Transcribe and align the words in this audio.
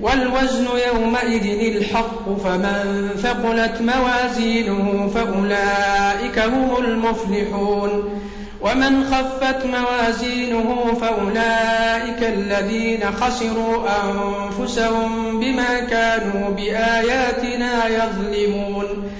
والوزن 0.00 0.66
يومئذ 0.88 1.76
الحق 1.76 2.36
فمن 2.44 3.10
ثقلت 3.22 3.80
موازينه 3.80 5.10
فأولئك 5.14 6.38
هم 6.38 6.84
المفلحون. 6.84 8.20
ومن 8.60 9.04
خفت 9.04 9.66
موازينه 9.66 10.98
فأولئك 11.00 12.22
الذين 12.22 13.00
خسروا 13.20 13.86
أنفسهم 14.04 15.40
بما 15.40 15.80
كانوا 15.80 16.50
بآياتنا 16.50 17.86
يظلمون. 17.86 19.10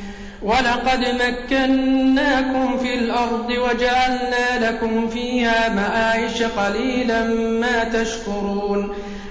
ولقد 0.42 1.06
مكناكم 1.22 2.78
في 2.78 2.94
الأرض 2.94 3.50
وجعلنا 3.50 4.70
لكم 4.70 5.08
فيها 5.08 5.68
معايش 5.68 6.42
قليلا 6.42 7.24
ما 7.60 7.84
تشكرون. 7.84 8.94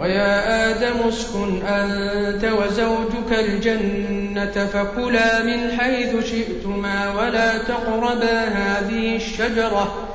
ويا 0.00 0.70
آدم 0.70 1.08
اسكن 1.08 1.66
أنت 1.66 2.44
وزوجك 2.44 3.38
الجنة 3.38 4.66
فكلا 4.72 5.42
من 5.42 5.78
حيث 5.78 6.30
شئتما 6.30 7.14
ولا 7.14 7.58
تقربا 7.58 8.40
هذه 8.40 9.16
الشجرة 9.16 10.08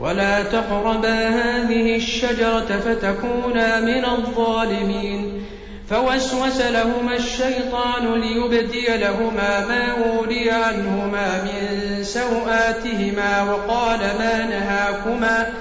ولا 0.00 0.42
تقربا 0.42 1.28
هذه 1.28 1.96
الشجرة 1.96 2.80
فتكونا 2.84 3.80
من 3.80 4.04
الظالمين 4.04 5.42
فوسوس 5.90 6.60
لهما 6.60 7.16
الشيطان 7.16 8.20
ليبدي 8.20 8.86
لهما 8.86 9.66
ما 9.66 9.94
ولي 9.94 10.50
عنهما 10.50 11.42
من 11.44 12.04
سوآتهما 12.04 13.42
وقال 13.42 13.98
ما 13.98 14.46
نهاكما 14.46 15.52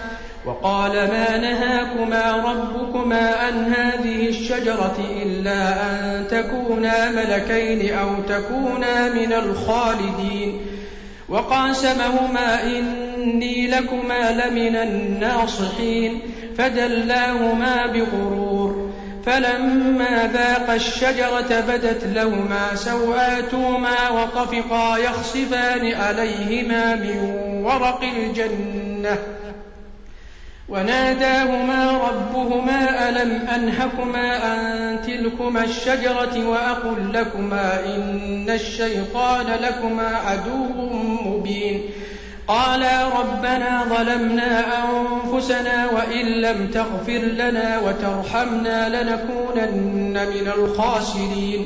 وقال 0.45 0.91
ما 0.91 1.37
نهاكما 1.37 2.31
ربكما 2.31 3.35
عن 3.35 3.73
هذه 3.73 4.27
الشجرة 4.27 4.97
إلا 5.23 5.73
أن 5.73 6.27
تكونا 6.27 7.11
ملكين 7.11 7.93
أو 7.93 8.09
تكونا 8.29 9.13
من 9.13 9.33
الخالدين. 9.33 10.61
وقاسمهما 11.29 12.63
إني 12.63 13.67
لكما 13.67 14.31
لمن 14.31 14.75
الناصحين. 14.75 16.19
فدلاهما 16.57 17.85
بغرور. 17.87 18.91
فلما 19.25 20.29
ذاقا 20.33 20.75
الشجرة 20.75 21.59
بدت 21.59 22.03
لهما 22.03 22.75
سوآتهما 22.75 24.09
وطفقا 24.09 24.97
يخصفان 24.97 25.93
عليهما 25.93 26.95
من 26.95 27.17
ورق 27.63 28.01
الجنة. 28.17 29.17
وناداهما 30.69 31.91
ربهما 31.91 33.09
ألم 33.09 33.31
أنهكما 33.31 34.35
عن 34.37 34.99
تلكما 35.07 35.63
الشجرة 35.63 36.49
وأقل 36.49 37.13
لكما 37.13 37.85
إن 37.85 38.49
الشيطان 38.49 39.45
لكما 39.61 40.07
عدو 40.07 40.67
مبين. 41.25 41.81
قالا 42.47 43.07
ربنا 43.07 43.83
ظلمنا 43.89 44.65
أنفسنا 44.83 45.89
وإن 45.89 46.25
لم 46.25 46.67
تغفر 46.67 47.19
لنا 47.19 47.79
وترحمنا 47.79 49.03
لنكونن 49.03 50.13
من 50.13 50.51
الخاسرين. 50.57 51.65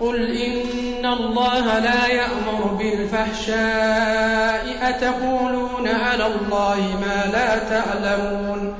قل 0.00 0.36
إن 0.36 1.06
الله 1.06 1.78
لا 1.78 2.06
يأمر 2.06 2.78
بالفحشاء 2.78 4.64
أتقولون 4.88 5.88
على 5.88 6.26
الله 6.26 6.76
ما 7.00 7.30
لا 7.32 7.58
تعلمون 7.58 8.74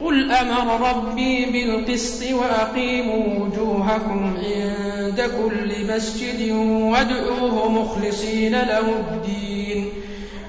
قل 0.00 0.32
أمر 0.32 0.88
ربي 0.90 1.44
بالقسط 1.44 2.32
وأقيموا 2.32 3.44
وجوهكم 3.44 4.36
عند 4.36 5.20
كل 5.20 5.94
مسجد 5.94 6.50
وادعوه 6.52 7.68
مخلصين 7.68 8.52
له 8.52 8.84
الدين 9.10 9.88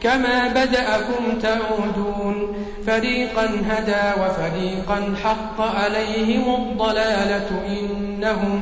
كما 0.01 0.47
بدأكم 0.47 1.39
تعودون 1.41 2.55
فريقا 2.87 3.45
هدى 3.69 4.21
وفريقا 4.21 5.15
حق 5.23 5.61
عليهم 5.61 6.55
الضلالة 6.55 7.49
إنهم 7.67 8.61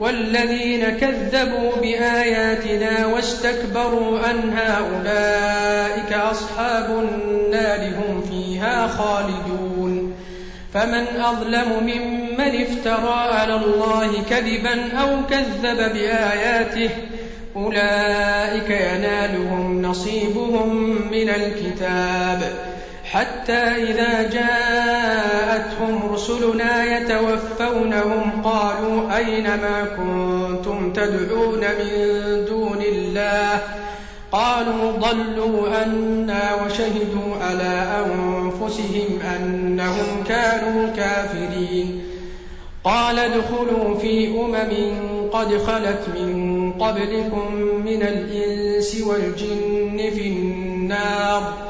والذين 0.00 0.88
كذبوا 0.88 1.76
بآياتنا 1.82 3.06
واستكبروا 3.06 4.18
عنها 4.18 4.78
أولئك 4.78 6.12
أصحاب 6.12 6.90
النار 6.90 7.88
هم 7.88 8.22
فيها 8.30 8.86
خالدون. 8.86 10.14
فمن 10.74 11.04
أظلم 11.20 11.68
ممن 11.82 12.62
افترى 12.62 13.28
على 13.32 13.54
الله 13.54 14.12
كذبا 14.30 14.92
أو 15.00 15.26
كذب 15.30 15.92
بآياته 15.92 16.90
أولئك 17.56 18.70
ينالهم 18.70 19.82
نصيبهم 19.82 20.98
من 21.10 21.28
الكتاب. 21.28 22.69
حتى 23.12 23.52
إذا 23.52 24.30
جاءتهم 24.30 26.12
رسلنا 26.12 26.98
يتوفونهم 26.98 28.42
قالوا 28.44 29.16
أين 29.16 29.44
ما 29.44 29.84
كنتم 29.96 30.92
تدعون 30.92 31.60
من 31.60 32.44
دون 32.44 32.82
الله؟ 32.82 33.60
قالوا 34.32 34.92
ضلوا 34.92 35.68
عنا 35.68 36.54
وشهدوا 36.54 37.36
على 37.40 38.04
أنفسهم 38.06 39.20
أنهم 39.36 40.24
كانوا 40.28 40.88
كافرين. 40.96 42.02
قال 42.84 43.18
ادخلوا 43.18 43.98
في 43.98 44.28
أمم 44.28 44.72
قد 45.32 45.58
خلت 45.58 46.00
من 46.16 46.72
قبلكم 46.72 47.54
من 47.84 48.02
الإنس 48.02 49.02
والجن 49.06 50.10
في 50.14 50.26
النار. 50.26 51.69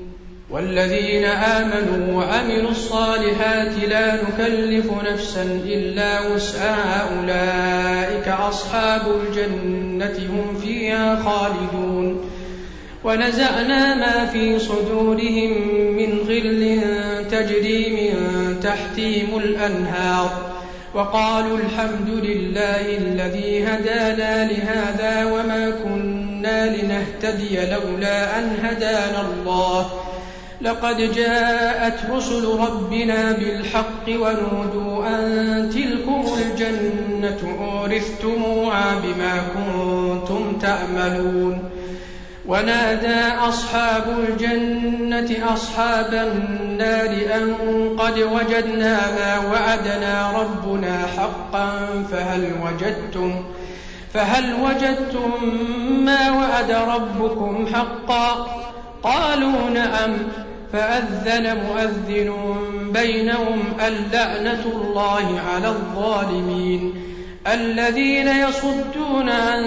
والذين 0.51 1.25
آمنوا 1.25 2.23
وعملوا 2.23 2.71
الصالحات 2.71 3.71
لا 3.89 4.15
نكلف 4.15 4.85
نفسا 5.13 5.43
إلا 5.65 6.27
وسعها. 6.27 7.09
أولئك 7.17 8.27
أصحاب 8.27 9.01
الجنة 9.07 10.17
هم 10.29 10.57
فيها 10.61 11.23
خالدون. 11.23 12.29
ونزعنا 13.03 13.95
ما 13.95 14.25
في 14.25 14.59
صدورهم 14.59 15.51
من 15.97 16.19
غل 16.27 16.81
تجري 17.31 17.89
من 17.89 18.59
تحتهم 18.63 19.37
الأنهار. 19.37 20.51
وقالوا 20.95 21.57
الحمد 21.57 22.09
لله 22.09 22.97
الذي 22.97 23.63
هدانا 23.63 24.51
لهذا 24.51 25.31
وما 25.33 25.73
كنا 25.83 26.75
لنهتدي 26.75 27.55
لولا 27.55 28.39
أن 28.39 28.55
هدانا 28.63 29.21
الله. 29.21 30.00
لقد 30.63 30.97
جاءت 31.15 32.11
رسل 32.11 32.45
ربنا 32.59 33.31
بالحق 33.31 34.07
ونودوا 34.07 35.07
أن 35.07 35.69
تلكم 35.69 36.25
الجنة 36.41 37.57
أورثتموها 37.61 38.95
بما 39.03 39.41
كنتم 39.55 40.59
تأملون. 40.61 41.63
ونادى 42.47 43.47
أصحاب 43.47 44.03
الجنة 44.19 45.53
أصحاب 45.53 46.13
النار 46.13 47.09
أن 47.35 47.55
قد 47.99 48.19
وجدنا 48.19 48.97
ما 49.11 49.49
وعدنا 49.51 50.31
ربنا 50.41 50.97
حقا 51.17 51.71
فهل 52.11 52.51
وجدتم 52.63 53.43
فهل 54.13 54.53
وجدتم 54.53 55.31
ما 56.05 56.31
وعد 56.31 56.71
ربكم 56.71 57.67
حقا؟ 57.73 58.47
قالوا 59.03 59.69
نعم. 59.73 60.13
فأذن 60.73 61.57
مؤذن 61.57 62.33
بينهم 62.93 63.63
اللعنة 63.87 64.65
الله 64.65 65.41
على 65.53 65.67
الظالمين 65.67 66.93
الذين 67.47 68.27
يصدون 68.27 69.29
عن 69.29 69.63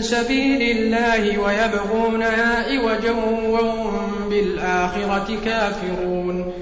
سبيل 0.00 0.76
الله 0.76 1.38
ويبغونها 1.38 2.64
عوجا 2.72 3.12
وهم 3.48 4.28
بالآخرة 4.30 5.38
كافرون 5.44 6.52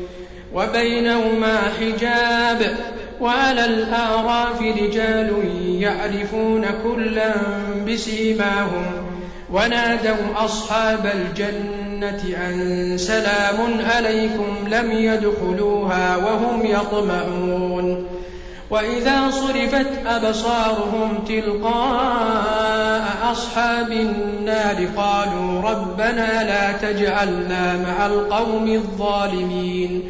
وبينهما 0.54 1.58
حجاب 1.80 2.76
وعلى 3.20 3.64
الأعراف 3.64 4.62
رجال 4.62 5.32
يعرفون 5.78 6.66
كلا 6.84 7.34
بسيماهم 7.88 9.11
ونادوا 9.52 10.44
أصحاب 10.44 11.06
الجنة 11.14 12.22
أن 12.48 12.98
سلام 12.98 13.80
عليكم 13.94 14.68
لم 14.68 14.92
يدخلوها 14.92 16.16
وهم 16.16 16.66
يطمعون. 16.66 18.06
وإذا 18.70 19.30
صرفت 19.30 20.06
أبصارهم 20.06 21.24
تلقاء 21.28 23.04
أصحاب 23.32 23.90
النار 23.92 24.86
قالوا 24.96 25.70
ربنا 25.70 26.42
لا 26.44 26.72
تجعلنا 26.72 27.76
مع 27.76 28.06
القوم 28.06 28.68
الظالمين. 28.68 30.02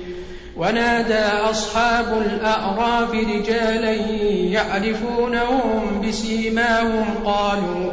ونادى 0.56 1.24
أصحاب 1.50 2.22
الأعراف 2.26 3.10
رجالا 3.14 3.92
يعرفونهم 4.52 6.02
بسيماهم 6.08 7.04
قالوا 7.24 7.92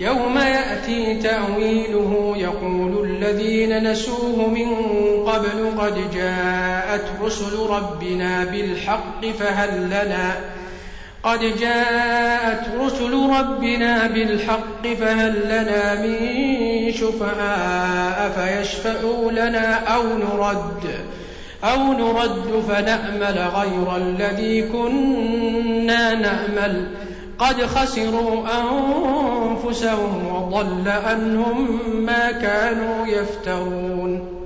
يوم 0.00 0.38
يأتي 0.38 1.14
تأويله 1.14 2.34
يقول 2.36 3.10
الذين 3.10 3.90
نسوه 3.90 4.48
من 4.48 4.76
قبل 5.26 5.80
قد 5.80 6.10
جاءت 6.14 7.04
رسل 7.22 7.58
ربنا 7.70 8.44
بالحق 8.44 9.26
فهل 9.38 9.86
لنا 9.86 10.34
قد 11.22 11.40
جاءت 11.60 12.66
رسل 12.80 13.12
ربنا 13.12 14.06
بالحق 14.06 14.86
فهل 15.00 15.34
لنا 15.44 15.94
من 15.94 16.16
شفعاء 16.92 18.30
فيشفعوا 18.30 19.32
لنا 19.32 19.74
أو 19.74 20.02
نرد 20.02 20.84
أو 21.64 21.92
نرد 21.92 22.64
فنأمل 22.68 23.38
غير 23.54 23.96
الذي 23.96 24.62
كنا 24.62 26.14
نأمل 26.14 26.88
قد 27.38 27.66
خسروا 27.66 28.44
أنفسهم 28.60 30.26
وضل 30.26 30.88
عنهم 30.88 31.80
ما 32.06 32.32
كانوا 32.32 33.06
يفترون. 33.06 34.36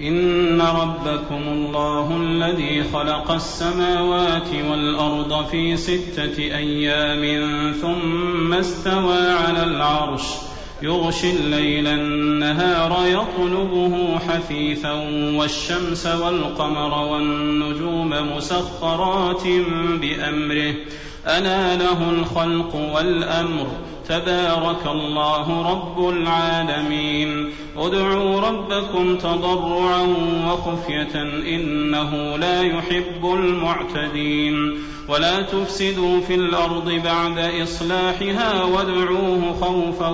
إن 0.00 0.60
ربكم 0.60 1.42
الله 1.48 2.16
الذي 2.16 2.84
خلق 2.92 3.30
السماوات 3.30 4.48
والأرض 4.70 5.46
في 5.46 5.76
ستة 5.76 6.38
أيام 6.38 7.72
ثم 7.72 8.52
استوى 8.52 9.30
على 9.46 9.64
العرش. 9.64 10.22
يغشي 10.82 11.30
الليل 11.30 11.86
النهار 11.86 13.06
يطلبه 13.06 14.18
حثيثا 14.18 14.92
والشمس 15.38 16.06
والقمر 16.06 17.08
والنجوم 17.08 18.36
مسخرات 18.36 19.42
بأمره. 20.00 20.74
ألا 21.26 21.76
له 21.76 22.10
الخلق 22.10 22.94
والأمر. 22.94 23.66
تبارك 24.08 24.86
الله 24.86 25.70
رب 25.70 26.08
العالمين. 26.08 27.50
ادعوا 27.76 28.40
ربكم 28.40 29.16
تضرعا 29.16 30.02
وخفية 30.46 31.22
إنه 31.56 32.36
لا 32.36 32.62
يحب 32.62 33.24
المعتدين. 33.24 34.78
ولا 35.08 35.42
تفسدوا 35.42 36.20
في 36.20 36.34
الأرض 36.34 36.90
بعد 37.04 37.38
إصلاحها 37.62 38.64
وادعوه 38.64 39.54
خوفا 39.60 40.08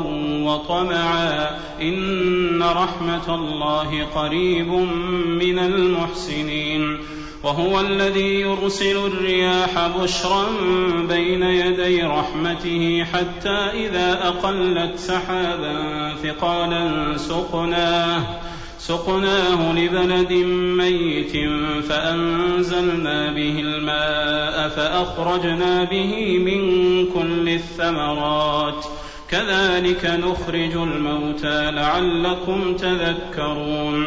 وطمعا. 0.45 1.51
إن 1.83 2.63
رحمة 2.63 3.35
الله 3.35 4.05
قريب 4.05 4.69
من 5.29 5.59
المحسنين. 5.59 6.99
وهو 7.43 7.81
الذي 7.81 8.41
يرسل 8.41 8.97
الرياح 8.97 9.89
بشرا 10.03 10.47
بين 11.09 11.43
يدي 11.43 12.03
رحمته 12.03 13.05
حتى 13.13 13.87
إذا 13.87 14.29
أقلت 14.29 14.99
سحابا 14.99 16.15
ثقالا 16.23 17.17
سقناه 17.17 18.23
سقناه 18.79 19.73
لبلد 19.73 20.33
ميت 20.79 21.33
فأنزلنا 21.89 23.33
به 23.33 23.61
الماء 23.61 24.69
فأخرجنا 24.69 25.85
به 25.85 26.39
من 26.39 26.63
كل 27.07 27.49
الثمرات. 27.49 28.85
كذلك 29.31 30.05
نخرج 30.05 30.77
الموتى 30.77 31.71
لعلكم 31.71 32.77
تذكرون. 32.77 34.07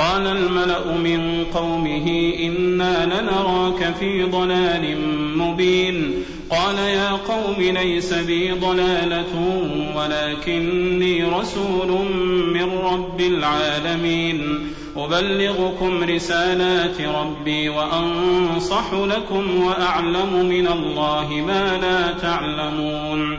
قال 0.00 0.26
الملأ 0.26 0.96
من 0.96 1.44
قومه 1.54 2.32
إنا 2.42 3.06
لنراك 3.06 3.94
في 4.00 4.22
ضلال 4.22 4.96
مبين. 5.36 6.24
قال 6.50 6.78
يا 6.78 7.10
قوم 7.10 7.56
ليس 7.58 8.14
بي 8.14 8.52
ضلالة 8.52 9.62
ولكني 9.96 11.24
رسول 11.24 12.06
من 12.54 12.78
رب 12.78 13.20
العالمين. 13.20 14.66
أبلغكم 14.96 16.04
رسالات 16.04 17.00
ربي 17.00 17.68
وأنصح 17.68 18.92
لكم 18.92 19.62
وأعلم 19.62 20.46
من 20.48 20.66
الله 20.66 21.44
ما 21.46 21.78
لا 21.82 22.12
تعلمون. 22.12 23.38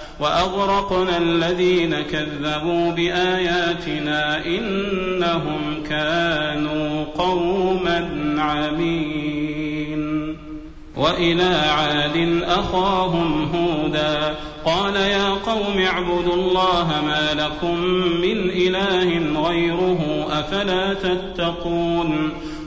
وأغرقنا 0.21 1.17
الذين 1.17 1.95
كذبوا 2.01 2.91
بآياتنا 2.91 4.45
إنهم 4.45 5.83
كانوا 5.89 7.05
قوما 7.17 8.09
عمين. 8.37 9.41
وإلى 10.97 11.43
عاد 11.77 12.41
أخاهم 12.43 13.51
هودا 13.55 14.35
قال 14.65 14.95
يا 14.95 15.29
قوم 15.29 15.81
اعبدوا 15.81 16.33
الله 16.33 16.87
ما 17.05 17.41
لكم 17.41 17.75
من 18.21 18.49
إله 18.49 19.41
غيره 19.47 20.27
أفلا 20.31 20.93
تتقون 20.93 22.31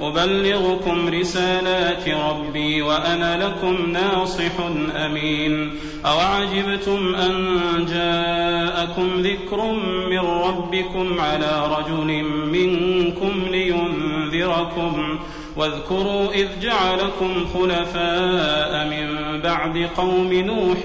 أبلغكم 0.00 1.08
رسالات 1.08 2.08
ربي 2.08 2.82
وأنا 2.82 3.46
لكم 3.46 3.90
ناصح 3.90 4.52
أمين. 4.96 5.70
أوعجبتم 6.06 7.14
أن 7.14 7.58
جاءكم 7.86 9.20
ذكر 9.20 9.72
من 10.10 10.18
ربكم 10.18 11.20
على 11.20 11.76
رجل 11.78 12.22
منكم 12.52 13.46
لينذركم. 13.50 15.18
واذكروا 15.56 16.32
إذ 16.32 16.48
جعلكم 16.62 17.46
خلفاء 17.54 18.88
من 18.88 19.40
بعد 19.40 19.88
قوم 19.96 20.32
نوح 20.32 20.78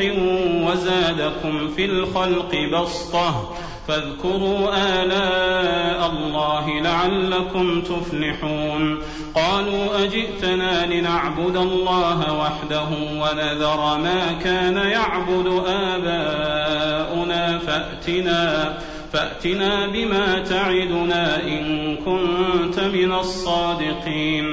وزادكم 0.67 1.67
في 1.76 1.86
الخلق 1.86 2.56
بسطة. 2.73 3.56
فاذكروا 3.88 4.69
آلاء 5.02 6.12
الله 6.12 6.82
لعلكم 6.82 7.82
تفلحون. 7.82 9.00
قالوا 9.36 10.04
أجئتنا 10.04 10.86
لنعبد 10.86 11.56
الله 11.56 12.39
وحده 12.39 12.88
ونذر 13.22 13.98
ما 13.98 14.32
كان 14.43 14.78
يعبد 14.78 15.63
آباؤنا 15.67 17.60
فأتنا 17.60 18.74
فأتنا 19.13 19.88
بما 19.88 20.39
تعدنا 20.39 21.43
إن 21.43 21.95
كنت 21.95 22.80
من 22.80 23.12
الصادقين. 23.12 24.45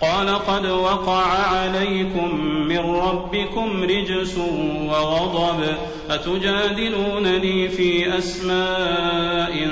قال 0.00 0.28
قد 0.28 0.66
وقع 0.66 1.26
عليكم 1.26 2.40
من 2.44 2.78
ربكم 2.78 3.82
رجس 3.82 4.38
وغضب. 4.88 5.64
أتجادلونني 6.10 7.68
في 7.68 8.18
أسماء 8.18 9.70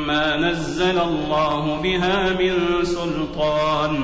ما 0.08 0.38
نزل 0.38 1.00
الله 1.00 1.80
بها 1.84 2.34
من 2.40 2.54
سلطان. 2.84 4.04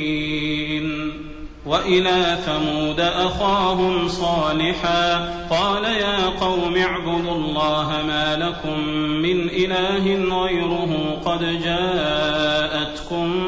وإلى 1.71 2.37
ثمود 2.45 2.99
أخاهم 2.99 4.07
صالحا. 4.07 5.31
قال 5.49 5.83
يا 5.83 6.29
قوم 6.29 6.77
اعبدوا 6.77 7.35
الله 7.35 8.03
ما 8.07 8.35
لكم 8.35 8.79
من 8.97 9.49
إله 9.49 10.05
غيره 10.43 11.19
قد 11.25 11.61
جاءتكم 11.63 13.47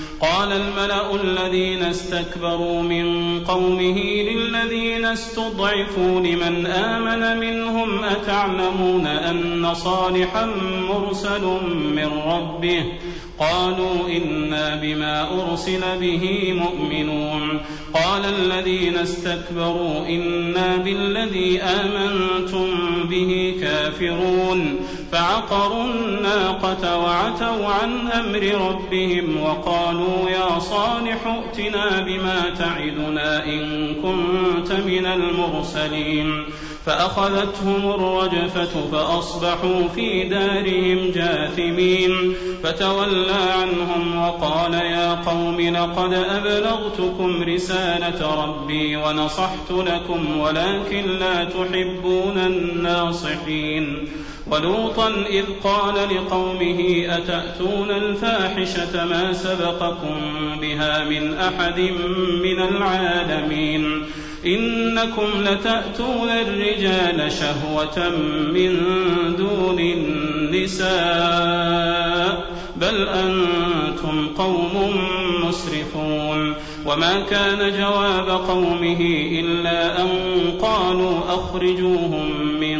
قال 0.21 0.51
الملأ 0.51 1.15
الذين 1.15 1.83
استكبروا 1.83 2.81
من 2.81 3.39
قومه 3.45 3.97
للذين 4.01 5.05
استضعفوا 5.05 6.19
لمن 6.19 6.65
آمن 6.65 7.37
منهم 7.39 8.03
أتعلمون 8.03 9.07
أن 9.07 9.73
صالحا 9.73 10.45
مرسل 10.89 11.43
من 11.95 12.09
ربه 12.25 12.85
قالوا 13.41 14.09
إنا 14.09 14.75
بما 14.75 15.41
أرسل 15.41 15.81
به 15.99 16.53
مؤمنون. 16.53 17.59
قال 17.93 18.25
الذين 18.25 18.97
استكبروا 18.97 20.07
إنا 20.07 20.77
بالذي 20.77 21.61
آمنتم 21.61 22.67
به 23.09 23.55
كافرون. 23.61 24.75
فعقروا 25.11 25.83
الناقة 25.83 26.97
وعتوا 26.97 27.67
عن 27.67 28.07
أمر 28.07 28.69
ربهم 28.69 29.43
وقالوا 29.43 30.29
يا 30.29 30.59
صالح 30.59 31.19
ائتنا 31.27 31.99
بما 31.99 32.55
تعدنا 32.59 33.45
إن 33.45 33.93
كنت 33.95 34.71
من 34.71 35.05
المرسلين. 35.05 36.43
فأخذتهم 36.85 37.91
الرجفة 37.91 38.89
فأصبحوا 38.91 39.87
في 39.95 40.23
دارهم 40.23 41.11
جاثمين. 41.11 42.35
فتولى 42.63 43.30
عنهم 43.33 44.21
وقال 44.21 44.73
يا 44.73 45.13
قوم 45.13 45.61
لقد 45.61 46.13
أبلغتكم 46.13 47.43
رسالة 47.43 48.45
ربي 48.45 48.95
ونصحت 48.95 49.71
لكم 49.71 50.39
ولكن 50.39 51.07
لا 51.07 51.43
تحبون 51.43 52.37
الناصحين. 52.37 54.07
ولوطا 54.47 55.09
إذ 55.29 55.43
قال 55.63 55.93
لقومه 55.93 57.05
أتأتون 57.09 57.91
الفاحشة 57.91 59.05
ما 59.05 59.33
سبقكم 59.33 60.15
بها 60.61 61.03
من 61.03 61.33
أحد 61.33 61.79
من 62.43 62.61
العالمين؟ 62.61 64.03
إنكم 64.45 65.27
لتأتون 65.39 66.29
الرجال 66.29 67.31
شهوة 67.31 68.09
من 68.53 68.79
دون 69.37 69.79
النساء. 69.79 71.50
بل 72.81 73.07
أنتم 73.09 74.27
قوم 74.37 74.95
مسرفون 75.45 76.53
وما 76.85 77.19
كان 77.29 77.79
جواب 77.79 78.29
قومه 78.29 78.99
إلا 79.39 80.01
أن 80.01 80.09
قالوا 80.61 81.19
أخرجوهم 81.27 82.45
من 82.59 82.70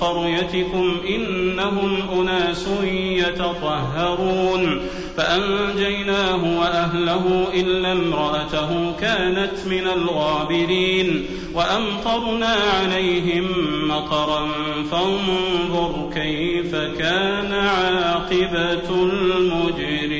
قريتكم 0.00 0.96
إنهم 1.08 1.96
أناس 2.20 2.66
يتطهرون 2.92 4.80
فأنجيناه 5.16 6.60
وأهله 6.60 7.46
إلا 7.54 7.92
امرأته 7.92 8.92
كانت 9.00 9.66
من 9.66 9.86
الغابرين 9.86 11.26
وأمطرنا 11.54 12.56
عليهم 12.80 13.46
مطرا 13.88 14.48
فانظر 14.90 16.10
كيف 16.14 16.74
كان 16.76 17.52
عاقبة 17.52 18.90
المجرمين 18.90 20.19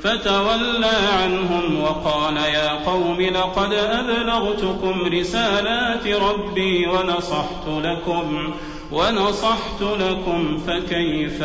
فتولى 0.03 0.97
عنهم 1.21 1.81
وقال 1.81 2.37
يا 2.37 2.69
قوم 2.85 3.21
لقد 3.21 3.73
أبلغتكم 3.73 5.01
رسالات 5.13 6.07
ربي 6.07 6.87
ونصحت 6.87 7.67
لكم 7.67 8.53
ونصحت 8.91 9.81
لكم 9.81 10.57
فكيف 10.57 11.43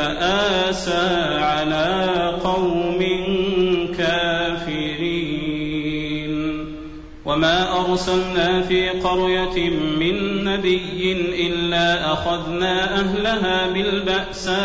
آسى 0.69 1.37
على 1.39 2.33
قوم 2.45 2.99
كافرين 3.99 5.57
وما 7.25 7.81
أرسلنا 7.81 8.63
في 8.63 8.89
قرية 8.89 9.71
من 9.71 10.45
نبي 10.45 11.13
إلا 11.47 12.13
أخذنا 12.13 13.01
أهلها 13.01 13.67
بالبأساء 13.67 14.57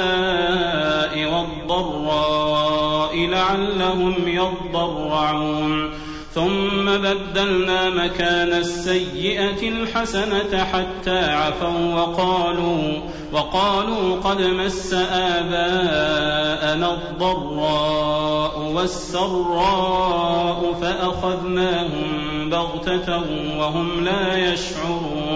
والضراء 1.33 2.70
لعلهم 3.15 4.15
يضرعون. 4.27 5.91
ثم 6.35 6.85
بدلنا 6.85 7.89
مكان 7.89 8.53
السيئة 8.53 9.69
الحسنة 9.69 10.63
حتى 10.63 11.19
عفوا 11.19 11.95
وقالوا 11.95 12.99
وقالوا 13.33 14.15
قد 14.15 14.41
مس 14.41 14.93
آباءنا 15.11 16.93
الضراء 16.93 18.59
والسراء 18.75 20.73
فأخذناهم 20.81 22.49
بغتة 22.49 23.23
وهم 23.57 24.03
لا 24.03 24.53
يشعرون. 24.53 25.30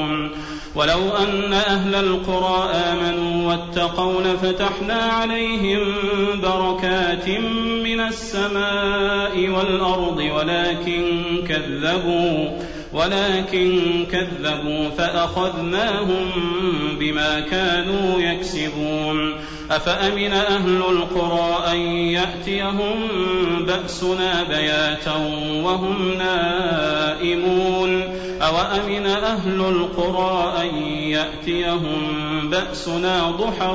ولو 0.76 1.10
أن 1.10 1.54
أهل 1.54 1.96
القرى 1.96 2.70
آمنوا 2.74 3.50
واتقوا 3.50 4.22
لفتحنا 4.22 4.94
عليهم 4.94 5.82
بركات 6.42 7.30
من 7.84 8.00
السماء 8.00 9.50
والأرض 9.50 10.18
ولكن 10.18 11.24
كذبوا 11.48 12.50
ولكن 12.94 13.82
كذبوا 14.12 14.90
فأخذناهم 14.98 16.32
بما 17.00 17.40
كانوا 17.40 18.20
يكسبون. 18.20 19.34
أفأمن 19.72 20.32
أهل 20.34 20.78
القرى 20.78 21.72
أن 21.72 21.78
يأتيهم 21.88 23.10
بأسنا 23.68 24.44
بياتا 24.44 25.16
وهم 25.64 26.14
نائمون؟ 26.18 28.04
أوأمن 28.48 29.06
أهل 29.06 29.62
القرى 29.62 30.54
أن 30.62 30.76
يأتيهم 30.88 32.02
بأسنا 32.50 33.32
ضحى 33.32 33.72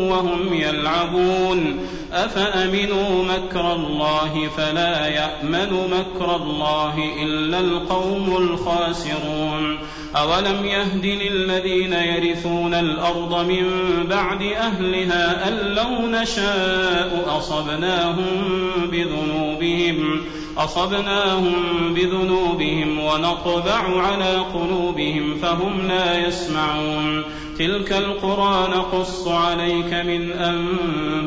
وهم 0.00 0.54
يلعبون 0.54 1.88
أفأمنوا 2.12 3.24
مكر 3.24 3.72
الله 3.72 4.48
فلا 4.56 5.06
يأمن 5.06 5.72
مكر 5.72 6.36
الله 6.36 6.94
إلا 7.22 7.60
القوم 7.60 8.36
الخاسرون 8.36 9.78
أولم 10.16 10.64
يهد 10.64 11.06
للذين 11.06 11.92
يرثون 11.92 12.74
الأرض 12.74 13.46
من 13.48 13.66
بعد 14.10 14.42
أهلها 14.42 15.48
أن 15.48 15.54
لو 15.74 16.06
نشاء 16.06 17.24
أصبناهم 17.38 18.52
بذنوبهم 18.92 20.20
أصبناهم 20.64 21.54
بذنوبهم 21.94 22.98
ونطبع 22.98 24.02
على 24.02 24.36
قلوبهم 24.54 25.34
فهم 25.42 25.88
لا 25.88 26.26
يسمعون. 26.26 27.22
تلك 27.58 27.92
القرى 27.92 28.68
نقص 28.76 29.28
عليك 29.28 29.94
من 29.94 30.32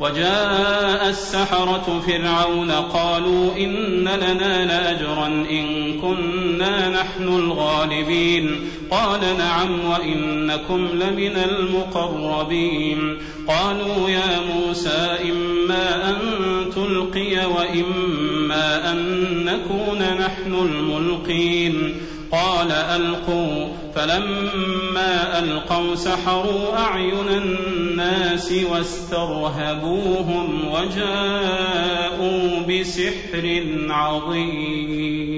وجاء 0.00 1.08
السحرة 1.08 2.02
فرعون 2.06 2.70
قالوا 2.70 3.56
إن 3.56 4.08
لنا 4.08 4.64
لأجرا 4.64 5.26
إن 5.26 5.92
كنا 6.00 6.88
نحن 6.88 7.28
الغالبين. 7.28 8.56
قال 8.90 9.20
نعم 9.38 9.90
وإنكم 9.90 10.88
لمن 10.92 11.36
المقربين. 11.36 13.18
قالوا 13.48 14.10
يا 14.10 14.40
موسى 14.40 15.18
إما 15.30 16.10
أن 16.10 16.16
تلقي 16.74 17.46
وإما 17.46 18.92
أن 18.92 18.98
نكون 19.44 19.98
نحن 19.98 20.54
الملقين. 20.54 21.94
قال 22.32 22.72
ألقوا 22.72 23.68
فلما 23.98 25.38
ألقوا 25.38 25.94
سحروا 25.94 26.78
أعين 26.78 27.28
الناس 27.28 28.52
واسترهبوهم 28.70 30.68
وجاءوا 30.68 32.60
بسحر 32.60 33.64
عظيم. 33.90 35.37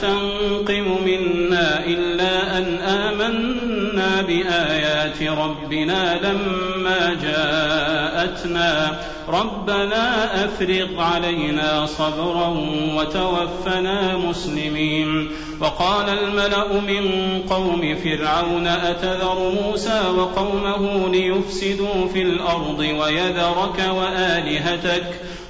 تنقم 0.01 1.03
منا 1.05 1.85
إلا 1.85 2.57
أن 2.57 2.79
آمنا 2.79 4.21
بآيات 4.21 5.23
ربنا 5.23 6.19
لما 6.23 7.17
جاءتنا. 7.23 8.99
ربنا 9.27 10.45
أفرغ 10.45 11.01
علينا 11.01 11.85
صبرا 11.85 12.47
وتوفنا 12.95 14.17
مسلمين. 14.17 15.31
وقال 15.61 16.09
الملأ 16.09 16.73
من 16.73 17.05
قوم 17.49 17.95
فرعون 18.03 18.67
أتذر 18.67 19.51
موسى 19.63 20.01
وقومه 20.17 21.09
ليفسدوا 21.09 22.07
في 22.13 22.21
الأرض 22.21 22.79
ويذرك 22.79 23.89
وآلهتك؟ 23.97 25.05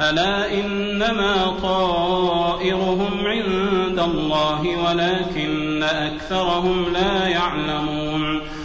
ألا 0.00 0.54
إنما 0.54 1.56
طائرهم 1.62 3.26
عند 3.26 3.98
الله 3.98 4.62
ولكن 4.84 5.82
أكثرهم 5.82 6.92
لا 6.92 7.28
يعلمون 7.28 8.40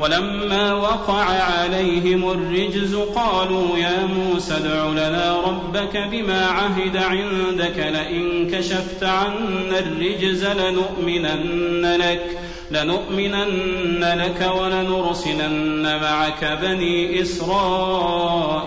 ولما 0.00 0.72
وقع 0.72 1.24
عليهم 1.24 2.30
الرجز 2.30 2.94
قالوا 2.94 3.78
يا 3.78 4.06
موسى 4.06 4.54
ادع 4.54 4.88
لنا 4.88 5.40
ربك 5.46 5.96
بما 6.10 6.46
عهد 6.46 6.96
عندك 6.96 7.92
لئن 7.92 8.50
كشفت 8.50 9.04
عنا 9.04 9.78
الرجز 9.78 10.44
لنؤمنن 10.44 11.96
لك 11.96 12.38
لنؤمنن 12.70 14.04
لك 14.18 14.50
ولنرسلن 14.60 15.82
معك 15.82 16.58
بني 16.62 17.22
إسرائيل. 17.22 18.64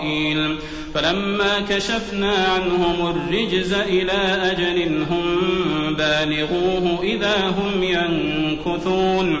فلما 0.94 1.60
كشفنا 1.68 2.32
عنهم 2.32 3.06
الرجز 3.10 3.72
إلى 3.72 4.12
أجل 4.52 5.04
هم 5.10 5.38
بالغوه 5.94 7.02
إذا 7.02 7.48
هم 7.48 7.82
ينكثون. 7.82 9.40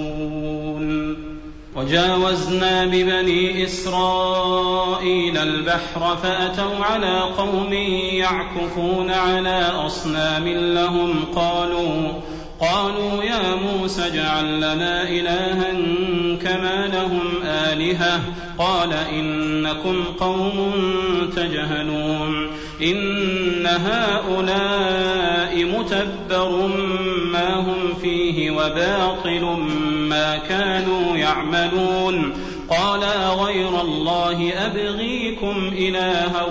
وجاوزنا 1.81 2.85
ببني 2.85 3.63
إسرائيل 3.63 5.37
البحر 5.37 6.17
فأتوا 6.23 6.85
على 6.85 7.19
قوم 7.37 7.73
يعكفون 8.13 9.11
على 9.11 9.59
أصنام 9.85 10.47
لهم 10.47 11.25
قالوا 11.35 12.11
قالوا 12.59 13.23
يا 13.23 13.55
موسى 13.55 14.07
اجعل 14.07 14.57
لنا 14.57 15.09
إلها 15.09 15.71
كما 16.43 16.87
لهم 16.87 17.21
آلهة 17.43 18.21
قال 18.57 18.93
إنكم 18.93 20.03
قوم 20.19 20.73
تجهلون 21.35 22.47
إن 22.83 23.67
هؤلاء 23.67 25.65
متبر 25.65 26.67
ما 27.31 27.55
هم 27.55 27.93
فيه 28.01 28.51
وباطل 28.51 29.45
ما 30.09 30.37
كانوا 30.37 31.17
يعملون. 31.17 32.33
قال 32.69 33.03
غير 33.45 33.81
الله 33.81 34.53
أبغيكم 34.65 35.71
إلها 35.77 36.43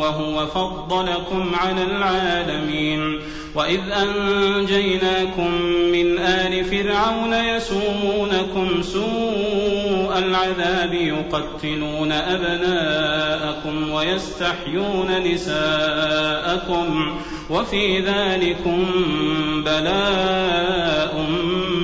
وهو 0.00 0.46
فضلكم 0.46 1.52
على 1.54 1.82
العالمين. 1.82 3.20
وإذ 3.54 3.80
أنجيناكم 3.92 5.50
من 5.92 6.18
آل 6.18 6.64
فرعون 6.64 7.32
يسومونكم 7.32 8.82
سوء 8.82 9.87
العذاب 10.12 10.94
يقتلون 10.94 12.12
أبناءكم 12.12 13.90
ويستحيون 13.90 15.32
نساءكم 15.32 17.18
وفي 17.50 18.00
ذلكم 18.00 18.86
بلاء 19.64 21.26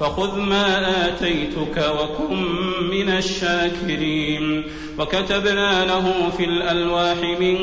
فخذ 0.00 0.38
ما 0.38 1.06
آتيتك 1.06 1.84
وكن 2.00 2.42
من 2.90 3.08
الشاكرين. 3.08 4.64
وكتبنا 4.98 5.84
له 5.84 6.30
في 6.36 6.44
الألواح 6.44 7.16
من 7.40 7.56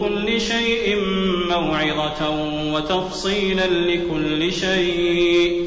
كل 0.00 0.40
شيء 0.40 0.96
موعظة 1.50 2.30
وتفصيلا 2.74 3.66
لكل 3.66 4.52
شيء. 4.52 5.66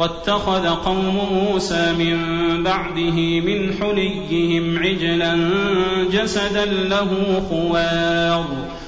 واتخذ 0.00 0.68
قوم 0.68 1.16
موسى 1.32 1.92
من 1.92 2.16
بعده 2.62 3.40
من 3.40 3.74
حليهم 3.80 4.78
عجلا 4.78 5.34
جسدا 6.12 6.64
له 6.64 7.42
خوار. 7.50 8.44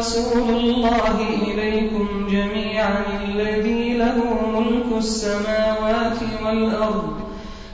رسول 0.00 0.48
الله 0.56 1.16
إليكم 1.46 2.06
جميعا 2.30 3.04
الذي 3.24 3.82
له 3.94 4.16
ملك 4.56 4.88
السماوات 4.98 6.18
والأرض. 6.44 7.16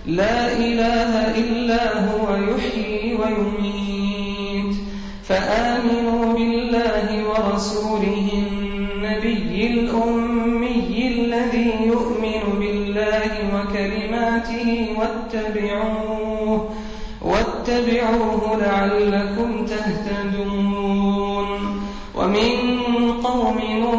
لا 0.07 0.53
إله 0.67 1.13
إلا 1.43 1.83
هو 2.11 2.27
يحيي 2.51 3.15
ويميت. 3.15 4.75
فآمنوا 5.29 6.35
بالله 6.35 7.07
ورسوله 7.31 8.29
النبي 8.43 9.67
الأمي 9.67 10.91
الذي 11.15 11.73
يؤمن 11.93 12.43
بالله 12.61 13.33
وكلماته 13.55 14.69
واتبعوه 14.99 16.71
واتبعوه 17.23 18.43
لعلكم 18.65 19.51
تهتدون. 19.67 20.56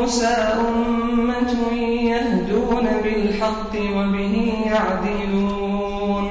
موسى 0.08 0.36
أمة 0.60 1.72
يهدون 2.12 2.88
بالحق 3.04 3.74
وبه 3.96 4.54
يعدلون. 4.66 6.30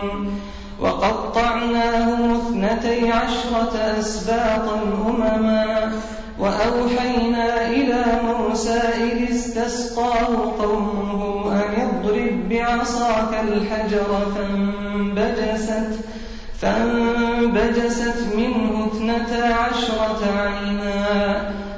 وقطعناهم 0.80 2.34
اثنتي 2.34 3.10
عشرة 3.10 3.74
أسباطا 3.98 4.80
أمما 5.08 5.92
وأوحينا 6.38 7.68
إلى 7.70 8.04
موسى 8.24 8.78
إذ 8.78 9.30
استسقاه 9.30 10.52
قومه 10.58 11.52
أن 11.52 11.88
اضرب 11.88 12.48
بعصاك 12.48 13.44
الحجر 13.48 14.10
فانبجست 14.34 16.00
فانبجست 16.60 18.18
منه 18.36 18.88
اثنتا 18.92 19.54
عشرة 19.54 20.22
عينا. 20.38 21.65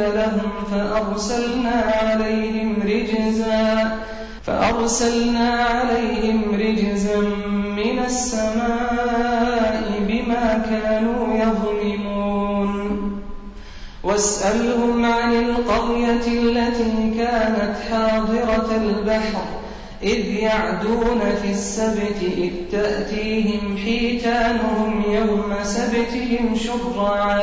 لهم 0.00 0.50
فأرسلنا 0.70 1.92
عليهم 2.02 2.82
رجزا 2.82 3.98
فأرسلنا 4.42 5.48
عليهم 5.54 6.42
رجزا 6.54 7.20
من 7.76 7.98
السماء 8.06 9.82
بما 10.08 10.62
كانوا 10.70 11.34
يظلمون. 11.34 13.00
واسألهم 14.04 15.04
عن 15.04 15.32
القرية 15.32 16.26
التي 16.26 17.14
كانت 17.18 17.74
حاضرة 17.90 18.76
البحر 18.76 19.42
إذ 20.02 20.26
يعدون 20.26 21.20
في 21.42 21.50
السبت 21.50 22.22
إذ 22.22 22.50
تأتيهم 22.72 23.76
حيتانهم 23.76 25.02
يوم 25.08 25.54
سبتهم 25.62 26.54
شرعا. 26.54 27.42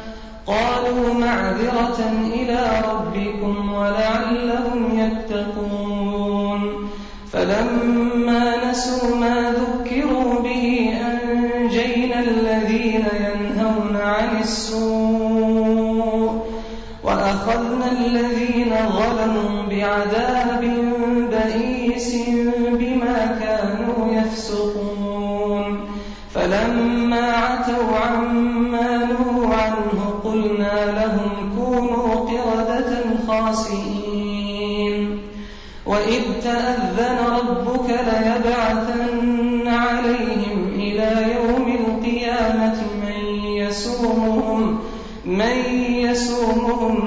قالوا 0.51 1.13
معذرة 1.13 1.99
إلى 2.33 2.61
ربكم 2.91 3.73
ولعلهم 3.73 4.99
يتقون. 4.99 6.89
فلما 7.31 8.71
نسوا 8.71 9.15
ما 9.15 9.51
ذكروا 9.51 10.41
به 10.41 10.93
أنجينا 11.11 12.19
الذين 12.19 13.05
ينهون 13.25 13.95
عن 13.95 14.41
السوء 14.41 15.81
وأخذنا 17.03 17.91
الذين 17.91 18.73
ظلموا 18.89 19.63
بعذاب 19.69 20.61
بئيس 21.31 22.15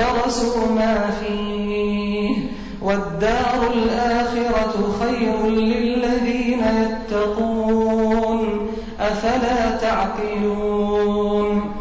ودرسوا 0.00 0.72
ما 0.72 1.10
فيه. 1.10 2.36
والدار 2.82 3.72
الآخرة 3.74 4.74
خير 5.00 5.46
للذين 5.46 6.62
يتقون. 7.10 8.68
أفلا 9.00 9.76
تعقلون؟ 9.80 11.72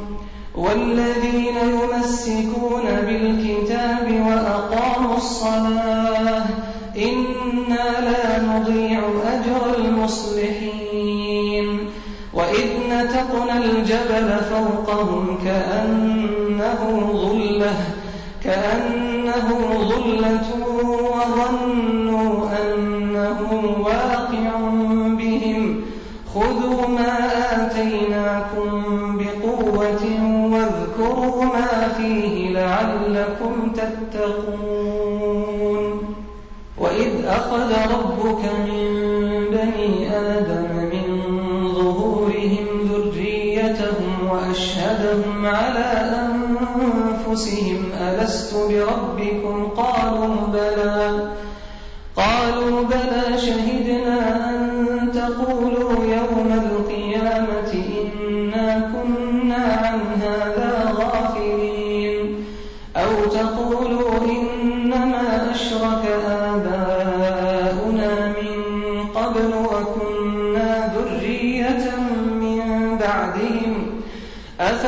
والذين 0.56 1.56
يمسكون 1.56 2.86
بالكتاب 3.06 4.26
وأقاموا 4.28 5.18
الصلاة 5.18 6.46
إنا 6.98 7.86
لا 8.02 8.42
نضيع 8.42 9.02
أجر 9.26 9.76
المصلحين. 9.78 10.80
نتقنا 13.10 13.58
الجبل 13.58 14.38
فوقهم 14.50 15.38
كأنه 15.46 17.10
ظلة 17.14 17.74
كأنه 18.44 19.48
ظلة 19.90 20.48
وظنوا 21.14 22.48
أنه 22.62 23.40
واقع 23.80 24.60
بهم. 25.18 25.82
خذوا 26.34 26.88
ما 26.88 27.14
آتيناكم 27.56 28.72
بقوة 29.18 30.04
واذكروا 30.52 31.44
ما 31.44 31.72
فيه 31.98 32.50
لعلكم 32.50 33.54
تتقون. 33.74 35.20
وإذ 36.78 37.26
أخذ 37.26 37.72
ربك 37.92 38.44
من 38.68 38.84
بني 39.52 40.10
آدم 40.18 40.70
من 40.92 41.08
ظهورهم 41.74 42.68
ذريتهم 42.84 44.14
وأشهدهم 44.32 45.46
على 45.46 45.88
أنفسهم 46.20 47.19
ألست 47.32 48.56
بربكم؟ 48.56 49.70
قالوا 49.78 50.48
بلى. 50.48 51.32
قالوا 52.16 52.84
بلى 52.84 53.38
شهدنا 53.38 54.50
أن 54.50 55.12
تقولوا 55.14 55.92
يوم 55.92 56.52
القيامة 56.54 57.74
إنا 57.74 58.92
كنا 58.94 59.56
عن 59.56 60.22
هذا 60.22 60.94
غافلين. 61.00 62.46
أو 62.96 63.26
تقولوا 63.26 64.18
إنما 64.26 65.52
أشرك 65.52 65.99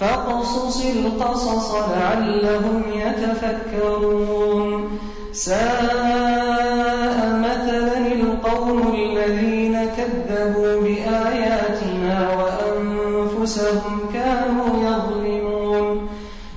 فاقصص 0.00 0.84
القصص 0.84 1.74
لعلهم 1.74 2.82
يتفكرون. 2.94 4.98
ساء 5.32 7.40
مثلا 7.40 8.12
القوم 8.12 8.94
الذين 8.94 9.84
كذبوا 9.84 10.80
بآياتنا 10.80 12.28
وأنفسهم 12.38 14.00
كانوا 14.14 14.90
يظلمون. 14.90 16.08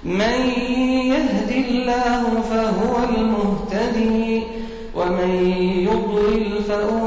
من 0.03 0.37
يهد 1.13 1.51
الله 1.51 2.23
فهو 2.49 2.93
المهتدي 3.09 4.43
ومن 4.95 5.31
يضلل 5.87 6.63
فأولئك 6.63 7.06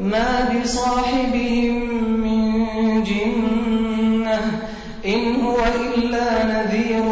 ما 0.00 0.48
بصاحبهم 0.62 1.74
من 2.20 3.02
جنة 3.02 4.40
إن 5.06 5.40
هو 5.40 5.56
إلا 5.96 6.44
نذير 6.44 7.02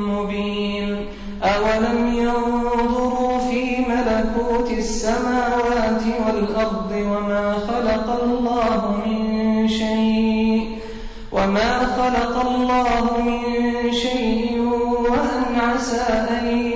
مبين 0.00 1.06
أولم 1.42 2.14
ينظروا 2.14 3.38
في 3.38 3.76
ملكوت 3.88 4.70
السماوات 4.70 6.02
والأرض 6.26 6.92
وما 6.92 7.54
خلق 7.54 8.22
الله 8.22 9.00
من 9.06 9.68
شيء 9.68 10.78
وما 11.32 11.78
خلق 11.78 12.46
الله 12.48 13.22
من 13.22 13.92
شيء 13.92 14.60
وأن 15.10 15.60
عسى 15.60 16.02
أن 16.30 16.75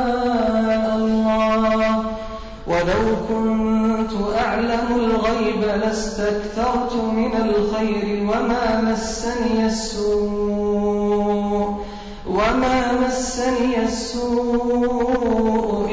ولو 2.81 3.15
كنت 3.29 4.11
أعلم 4.45 4.87
الغيب 4.95 5.61
لاستكثرت 5.61 6.93
من 7.13 7.35
الخير 7.35 8.23
وما 8.23 8.81
مسني 8.81 9.65
السوء 9.65 11.21
وما 12.27 12.91
مسني 13.07 13.83
السوء 13.83 15.41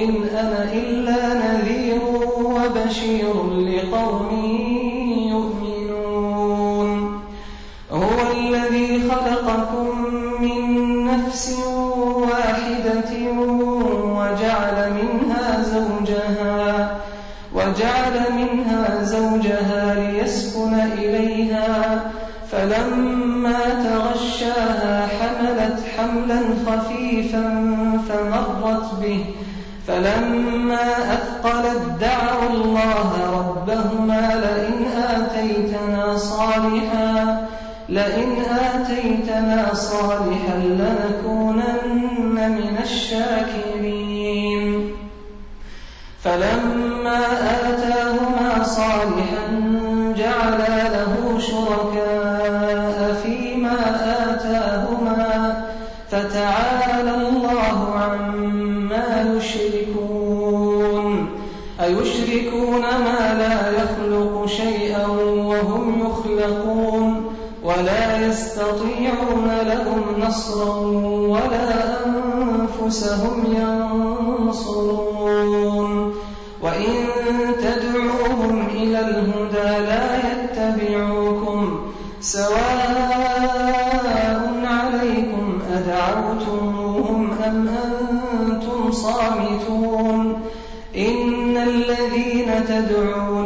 إن 0.05 0.15
أنا 0.39 0.73
إلا 0.73 1.35
نذير 1.35 2.01
وبشير 2.45 3.35
لقوم 3.53 4.78
فلما 22.59 23.59
تغشاها 23.85 25.07
حملت 25.07 25.79
حملا 25.97 26.41
خفيفا 26.67 27.45
فمرت 28.09 28.89
به. 29.03 29.25
فلما 29.87 30.87
أثقلت 31.13 31.83
دعوا 32.01 32.51
الله 32.51 33.11
ربهما 33.39 34.25
لئن 34.45 34.77
آتيتنا 35.15 36.17
صالحا 36.17 37.47
لئن 37.89 38.31
آتيتنا 38.51 39.75
صالحا 39.75 40.57
لنكونن 40.59 42.35
من 42.35 42.79
الشاكرين. 42.83 44.65
فلما 46.25 47.21
آتاهما 47.69 48.63
صالحا 48.63 49.45
جعلا 50.17 50.89
له 50.89 51.39
شركاء 51.39 51.88
شيئا 64.49 65.07
وهم 65.47 66.01
يخلقون 66.01 67.25
ولا 67.65 68.27
يستطيعون 68.27 69.49
لهم 69.63 70.03
نصرا 70.21 70.77
ولا 71.35 72.07
أنفسهم 72.07 73.45
ينصرون. 74.41 76.15
وإن 76.63 76.95
تدعوهم 77.63 78.67
إلى 78.75 79.01
الهدى 79.01 79.71
لا 79.87 80.07
يتبعوكم 80.33 81.81
سواء 82.21 83.29
عليكم 84.65 85.59
أدعوتموهم 85.75 87.21
أم 87.47 87.69
أنتم 87.69 88.93
صامتون. 88.93 90.41
إن 90.97 91.57
الذين 91.57 92.65
تدعون 92.69 93.38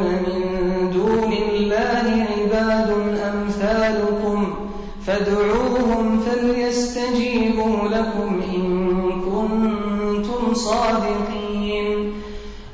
لكم 8.03 8.41
إن 8.55 9.11
كنتم 9.21 10.55
صادقين. 10.55 12.13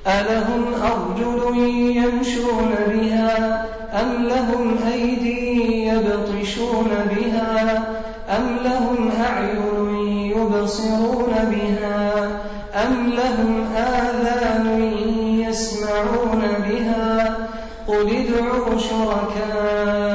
ألهم 0.07 0.65
أرجل 0.75 1.59
يمشون 1.97 2.75
بها 2.89 3.65
أم 4.03 4.25
لهم 4.25 4.77
أيدي 4.93 5.87
يبطشون 5.89 6.91
بها 7.11 7.79
أم 8.37 8.57
لهم 8.65 9.11
أعين 9.21 9.97
يبصرون 10.37 11.35
بها 11.51 12.29
أم 12.75 13.07
لهم 13.07 13.65
آذان 13.77 14.83
يسمعون 15.49 16.43
بها 16.69 17.37
قل 17.89 18.17
ادعوا 18.17 18.79
شركاءكم 18.79 20.08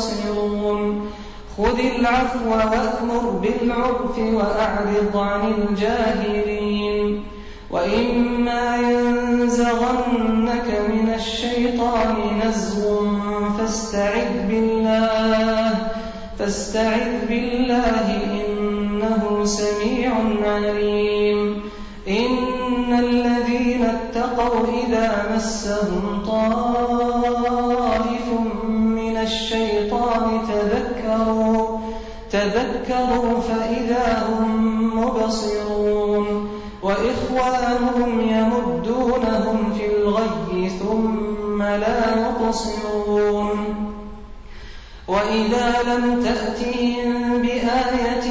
يبصرون 0.00 1.10
خذ 1.56 1.78
العفو 1.98 2.50
وأمر 2.50 3.30
بالعرف 3.30 4.18
وأعرض 4.18 5.16
عن 5.16 5.52
الجاهلين. 5.52 7.24
وإما 7.70 8.76
ينزغنك 8.76 10.68
من 10.88 11.14
الشيطان 11.14 12.16
نزغ 12.44 13.06
فاستعذ 13.58 14.48
بالله 14.48 15.74
فاستعذ 16.38 17.26
بالله 17.28 18.06
إنه 18.32 19.44
سميع 19.44 20.12
عليم. 20.44 21.62
إن 22.08 22.98
الذين 22.98 23.84
اتقوا 23.84 24.66
إذا 24.86 25.26
مسهم 25.36 26.22
طائف 26.26 26.89
تذكروا 32.90 33.40
فإذا 33.40 34.28
هم 34.28 35.00
مبصرون 35.00 36.48
وإخوانهم 36.82 38.20
يمدونهم 38.20 39.72
في 39.78 39.86
الغي 39.86 40.68
ثم 40.68 41.62
لا 41.62 42.20
يقصرون 42.20 43.74
وإذا 45.08 45.74
لم 45.86 46.22
تأتهم 46.22 47.42
بآية 47.42 48.26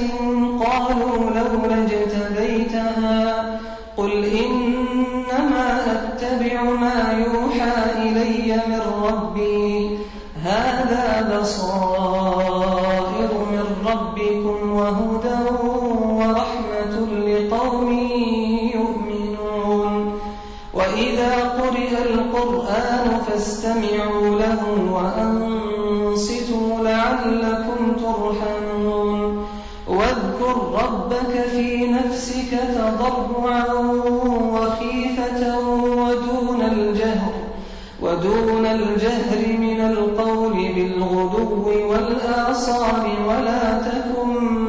قالوا 0.66 1.30
لولا 1.30 1.84
اجتبيتها 1.84 3.60
قل 3.98 4.26
إنما 4.26 5.82
أتبع 5.92 6.62
ما 6.62 7.26
يوحى 7.26 8.02
إلي 8.02 8.62
من 8.68 8.82
ربي 9.04 10.00
هذا 10.44 11.40
بصائر 11.40 13.30
من 13.52 13.66
ربكم 13.86 14.39
وهدى 14.80 15.42
ورحمة 16.20 16.96
لقوم 17.28 17.90
يؤمنون. 18.74 19.94
وإذا 20.74 21.34
قرئ 21.60 21.92
القرآن 22.04 23.22
فاستمعوا 23.28 24.40
له 24.40 24.62
وأنصتوا 24.96 26.70
لعلكم 26.80 27.80
ترحمون. 28.04 29.46
واذكر 29.88 30.56
ربك 30.84 31.34
في 31.52 31.88
نفسك 31.88 32.52
تضرعا 32.76 33.74
وخيفة 34.54 35.60
ودون 35.80 36.62
الجهر 36.62 37.34
ودون 38.02 38.66
الجهر 38.66 39.58
من 39.60 39.82
القول 39.82 40.54
بالغدو 40.54 41.66
والآصال 41.92 43.06
ولا 43.28 43.64
تكن 43.80 44.69